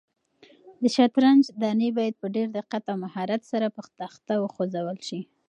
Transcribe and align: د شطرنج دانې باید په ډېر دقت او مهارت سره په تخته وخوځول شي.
د 0.81 0.83
شطرنج 0.95 1.43
دانې 1.61 1.89
باید 1.97 2.15
په 2.21 2.27
ډېر 2.35 2.47
دقت 2.57 2.83
او 2.91 2.97
مهارت 3.05 3.41
سره 3.51 3.67
په 3.75 3.81
تخته 3.99 4.33
وخوځول 4.39 4.97
شي. 5.07 5.19